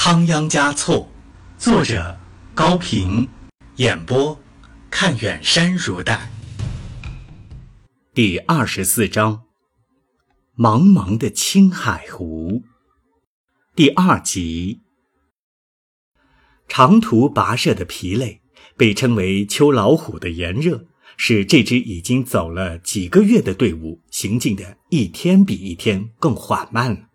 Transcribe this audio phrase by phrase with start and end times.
[0.00, 1.08] 仓央嘉措，
[1.58, 2.16] 作者
[2.54, 3.28] 高平，
[3.76, 4.40] 演播
[4.88, 6.30] 看远山如黛。
[8.14, 9.42] 第二十四章：
[10.56, 12.62] 茫茫的青海湖。
[13.74, 14.82] 第二集：
[16.68, 18.40] 长途跋涉的疲累，
[18.76, 20.86] 被称为秋老虎的炎热。
[21.16, 27.07] 使这支已经走了几个月的队伍行进的一天比一天更缓慢了。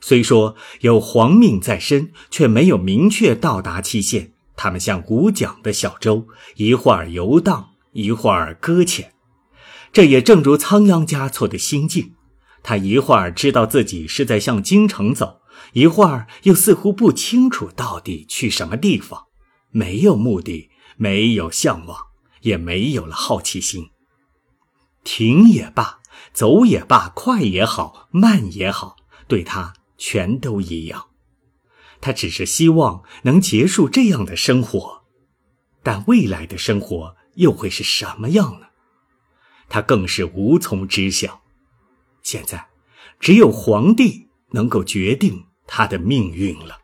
[0.00, 4.32] 虽说有皇命在身，却没有明确到达期限。
[4.56, 6.26] 他们像鼓桨的小舟，
[6.56, 9.12] 一会儿游荡，一会儿搁浅。
[9.92, 12.14] 这也正如仓央嘉措的心境，
[12.62, 15.40] 他一会儿知道自己是在向京城走，
[15.72, 19.24] 一会儿又似乎不清楚到底去什么地方，
[19.70, 22.08] 没有目的，没有向往。
[22.42, 23.88] 也没有了好奇心。
[25.02, 25.98] 停也罢，
[26.32, 28.94] 走也罢，快也好，慢也好，
[29.26, 31.08] 对他全都一样。
[32.00, 35.02] 他只是希望能结束这样的生活，
[35.82, 38.68] 但未来的生活又会是什么样呢？
[39.68, 41.42] 他更是无从知晓。
[42.22, 42.68] 现在，
[43.18, 46.78] 只有皇帝能够决定他的命运了。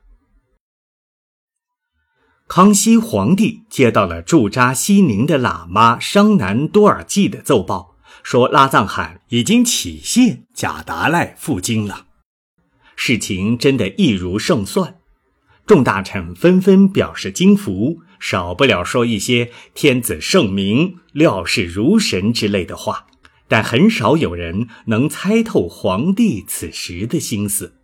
[2.47, 12.09] 康熙皇帝接到了驻扎西宁的喇嘛商南多尔济的奏报，说拉藏汗已经起谢贾达赖赴京了。
[12.97, 14.97] 事情真的易如胜算，
[15.67, 23.07] 众大臣纷纷表示惊服，少不了说一些“天子圣明，料事如神”之类的话，
[23.49, 27.75] 但很少有人能猜透皇帝此时的心思。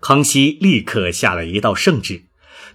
[0.00, 2.22] 康熙立刻下了一道圣旨。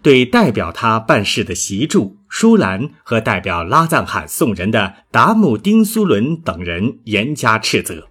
[0.03, 8.07] 对代表他办事的席柱、舒兰和代表拉藏汗送人的达木丁苏伦等人严加斥责。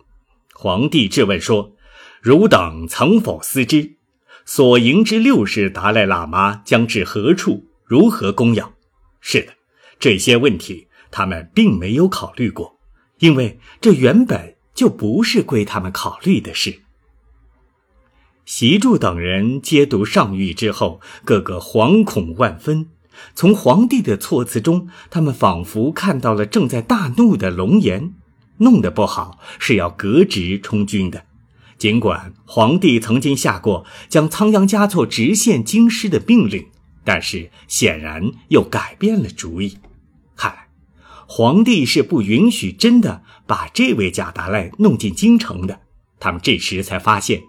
[0.55, 1.73] 皇帝质问说
[2.21, 3.97] ：“汝等曾否思之？
[4.45, 7.67] 所迎之六世达赖喇嘛将至何处？
[7.85, 8.75] 如何供养？”
[9.21, 9.53] 是的，
[9.99, 12.79] 这些问题他们并没有考虑过，
[13.19, 16.81] 因为这原本就不是归他们考虑的事。
[18.45, 22.89] 习柱等人接读上谕之后，个个惶恐万分。
[23.35, 28.15] 从皇帝的措辞中，他们仿佛看到了正在大怒的龙颜，
[28.59, 31.27] 弄得不好是要革职充军的。
[31.81, 36.67] 尽管皇帝曾经下过将仓央嘉措直线京师的命令，
[37.05, 39.79] 但是显然又改变了主意。
[40.37, 40.69] 看来，
[41.27, 45.81] 皇帝是不允许真的把这位贾达赖弄进京城的。
[46.19, 47.43] 他们这时才发现。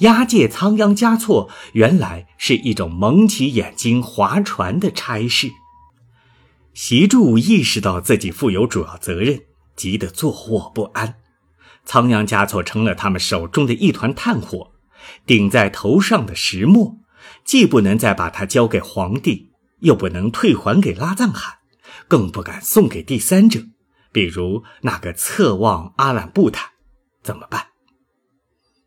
[0.00, 5.52] 押解仓央嘉措原来是一种蒙起眼睛划船的差事。
[6.74, 9.42] 习柱意识到自己负有主要责任，
[9.76, 11.14] 急得坐卧不安。
[11.88, 14.72] 仓央嘉措成了他们手中的一团炭火，
[15.24, 16.98] 顶在头上的石磨，
[17.46, 21.60] 既不能再把它交给皇帝，又不能退还给拉藏汗，
[22.06, 23.62] 更不敢送给第三者，
[24.12, 26.72] 比如那个侧望阿兰布坦，
[27.22, 27.68] 怎么办？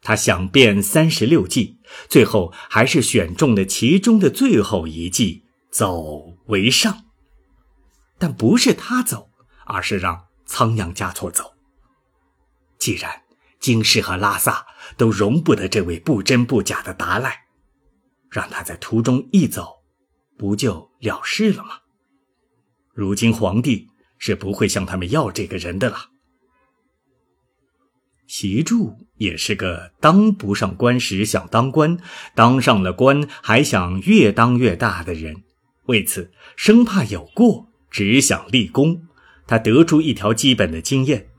[0.03, 7.05] 他想遍三十六计，最后还是选中了其中的最后一计——走为上。
[8.19, 9.31] 但不是他走，
[9.65, 11.50] 而是让仓央嘉措走。
[12.81, 13.21] 既然
[13.59, 14.65] 京师和拉萨
[14.97, 17.41] 都容不得这位不真不假的达赖，
[18.31, 19.83] 让他在途中一走，
[20.35, 21.81] 不就了事了吗？
[22.95, 23.87] 如今皇帝
[24.17, 26.09] 是不会向他们要这个人的了。
[28.25, 31.99] 习柱也是个当不上官时想当官，
[32.33, 35.43] 当上了官还想越当越大的人，
[35.83, 39.07] 为此生怕有过，只想立功。
[39.45, 41.30] 他得出一条基本的经验：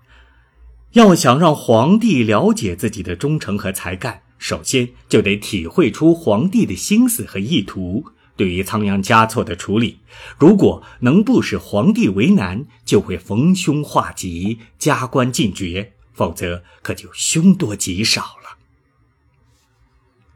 [0.93, 8.05] 要想让皇帝了解自己的忠诚和才干，首先就得体会出皇帝的心思和意图。
[8.37, 10.01] 对于仓央嘉措的处理，
[10.39, 15.93] 如果能不使皇帝为难，就会逢凶化吉，加官进爵。
[16.15, 18.59] 否则可就凶多吉少了。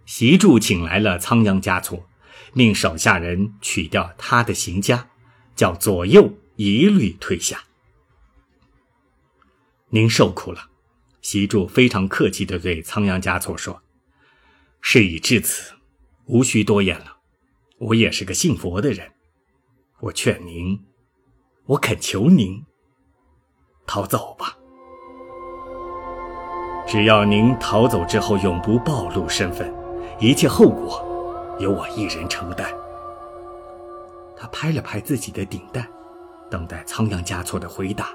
[0.06, 2.06] 习柱请来了仓央嘉措，
[2.54, 5.04] 命手下人取掉他的行枷，
[5.54, 7.64] 叫左右一律退下。
[9.90, 10.68] 您受苦了，
[11.22, 13.82] 习柱非常客气地对仓央嘉措说
[14.82, 15.74] ：“事已至此，
[16.26, 17.18] 无需多言了。
[17.78, 19.12] 我也是个信佛的人，
[20.00, 20.84] 我劝您，
[21.66, 22.64] 我恳求您，
[23.86, 24.56] 逃走吧。”
[26.88, 29.72] 只要您逃走之后永不暴露身份，
[30.20, 32.72] 一切后果由我一人承担。
[34.36, 35.88] 他拍了拍自己的顶戴，
[36.50, 38.14] 等待仓央嘉措的回答。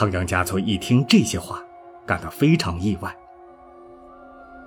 [0.00, 1.62] 仓央嘉措一听这些话，
[2.06, 3.14] 感到非常意外。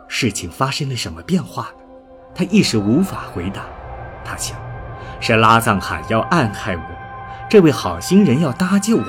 [0.07, 1.83] 事情发生了什么变化呢？
[2.35, 3.65] 他一时无法回答。
[4.23, 4.55] 他想，
[5.19, 6.83] 是拉藏汗要暗害我，
[7.49, 9.03] 这位好心人要搭救我。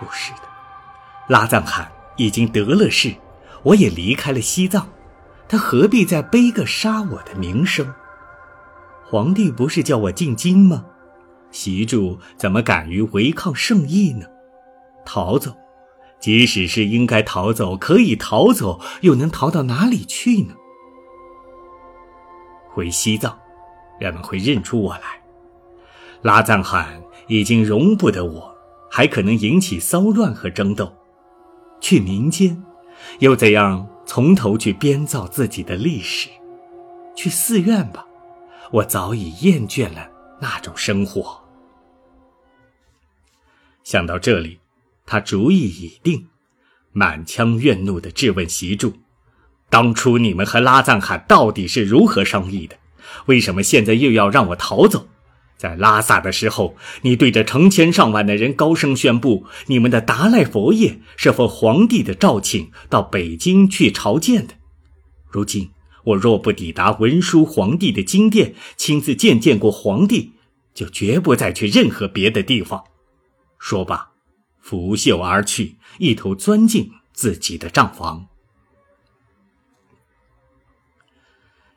[0.00, 0.40] 不是的，
[1.26, 1.86] 拉藏汗
[2.16, 3.14] 已经得了势，
[3.64, 4.88] 我也离开了西藏，
[5.46, 7.92] 他何必再背个杀我的名声？
[9.04, 10.86] 皇帝不是叫我进京吗？
[11.50, 14.24] 习主怎么敢于违抗圣意呢？
[15.08, 15.56] 逃走，
[16.20, 20.54] 即使是应该逃走，可以逃走，又能逃到哪里去呢？
[22.68, 23.38] 回西藏，
[23.98, 25.22] 人们会认出我来。
[26.20, 28.54] 拉藏汗已经容不得我，
[28.90, 30.92] 还可能引起骚乱和争斗。
[31.80, 32.62] 去民间，
[33.20, 36.28] 又怎样从头去编造自己的历史？
[37.16, 38.06] 去寺院吧。
[38.70, 41.40] 我早已厌倦了那种生活。
[43.82, 44.60] 想到这里，
[45.10, 46.26] 他主意已定，
[46.92, 48.92] 满腔怨怒地质问习柱
[49.70, 52.76] ：“当初你们和拉藏汗到底是如何商议的？
[53.24, 55.08] 为什么现在又要让我逃走？
[55.56, 64.54] 在拉萨的时候，你对着成千上万的人高声宣布，你们的达赖佛爷是奉皇帝的召请到北京去朝见的。
[65.30, 65.70] 如今……”
[66.04, 70.32] 我若不抵达文殊皇帝的金殿，亲自见见过皇帝，
[70.72, 72.84] 就绝不再去任何别的地方。
[73.58, 74.12] 说罢，
[74.68, 78.28] 拂袖而去，一头钻进自己的帐房。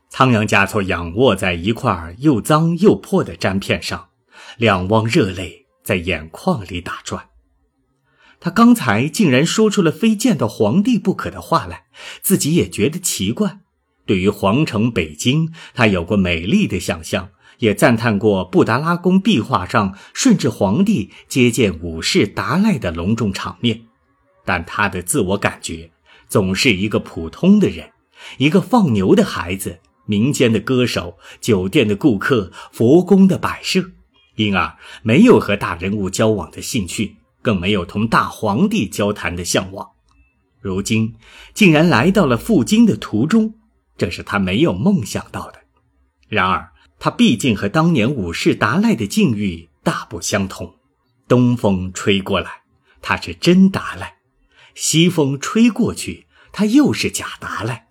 [0.09, 4.09] 仓央嘉措仰卧在一块又脏又破的毡片上，
[4.57, 7.29] 两汪热泪在眼眶里打转。
[8.41, 11.85] 他刚才竟然说出了非见到皇帝不可的话来，
[12.21, 13.61] 自己也觉得奇怪。
[14.05, 17.29] 对于皇城北京，他有过美丽的想象，
[17.61, 23.81] 也赞叹过布达拉宫壁画上顺治皇帝接见武士达赖的隆重场面。
[24.43, 25.91] 但他的自我感觉
[26.27, 27.91] 总是一个普通的人，
[28.37, 33.91] 一个放牛的孩子，民间的歌手，酒店的顾客，佛宫的摆设，
[34.35, 39.87] 因而没有和大人物交往的兴趣，更没有同大皇帝交谈的向往。
[40.59, 41.13] 如今
[41.53, 43.53] 竟然来到了赴京的途中。
[43.97, 45.59] 这是他没有梦想到的。
[46.27, 46.70] 然而，
[47.03, 50.75] 他毕竟和当年武士达赖的境遇大不相同。
[51.27, 52.61] 东风吹过来，
[53.01, 54.17] 他是真达赖；
[54.75, 57.87] 西风吹过去，他又是假达赖。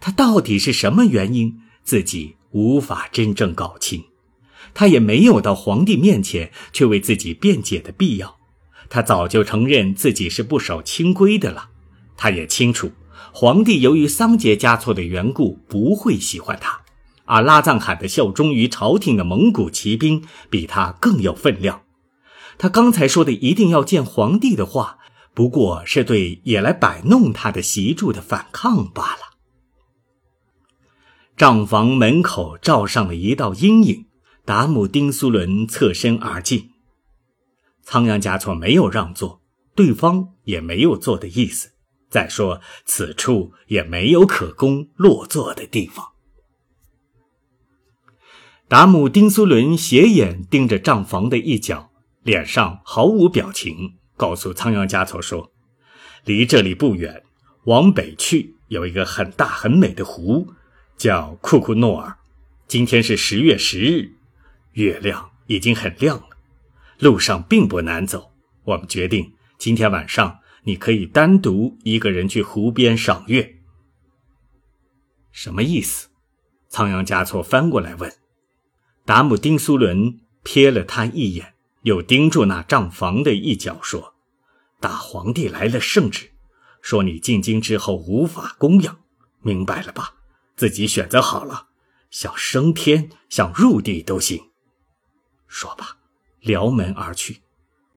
[0.00, 1.60] 他到底是什么原因？
[1.84, 4.04] 自己无法真正搞清。
[4.72, 8.38] 他也没有到皇帝面前去为自己辩解的必要。
[8.88, 11.68] 他早就承认自己是不守清规的了。
[12.16, 12.90] 他也清楚。
[13.34, 16.80] 皇帝由于桑杰嘉措的缘故不会喜欢他，
[17.30, 21.82] 而拉藏汗的效忠于朝廷的蒙古骑兵比他更有分量。
[22.58, 24.98] 他刚才说的一定要见皇帝的话，
[25.32, 29.20] 不过是对也来摆弄他的习柱的反抗罢了。
[31.36, 34.06] 帐房门口罩上了一道阴影，
[34.44, 36.70] 达姆丁苏伦侧身而进，
[37.84, 39.40] 仓央嘉措没有让座，
[39.76, 41.70] 对方也没有坐的意思。
[42.10, 46.09] 再说，此处也没有可供落座的地方。
[48.70, 51.90] 达姆丁苏伦斜眼盯着帐房的一角，
[52.22, 55.50] 脸上毫无表情，告诉仓央嘉措说
[56.24, 57.24] ：“离这里不远，
[57.64, 60.46] 往北去有一个很大很美的湖，
[60.96, 62.16] 叫库库诺尔。
[62.68, 64.12] 今天是十月十日，
[64.74, 66.28] 月亮已经很亮了，
[67.00, 68.30] 路上并不难走。
[68.62, 73.56] 我们决定今天晚上。”你可以单独一个人去湖边赏月。
[75.32, 76.08] 什么意思？
[76.68, 78.19] 仓央嘉措翻过来问。
[79.04, 84.14] 达姆丁苏伦瞥了他一眼，又盯住那账房的一角说
[84.80, 86.30] ：“大皇帝来了圣旨，
[86.80, 88.98] 说你进京之后无法供养，
[89.40, 90.14] 明白了吧？
[90.56, 91.68] 自己选择好了，
[92.10, 94.50] 想升天，想入地都行。
[95.48, 95.96] 说罢，
[96.40, 97.42] 撩门而去。